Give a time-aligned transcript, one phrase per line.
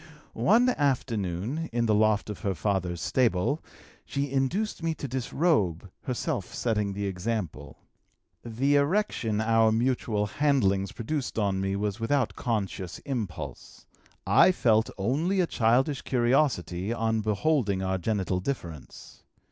[0.33, 3.61] One afternoon, in the loft of her father's stable,
[4.03, 7.77] she induced me to disrobe, herself setting the example.
[8.43, 13.85] The erection our mutual handlings produced on me was without conscious impulse;
[14.25, 19.21] I felt only a childish curiosity on beholding our genital difference.